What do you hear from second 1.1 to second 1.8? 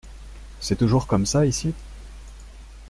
ça ici?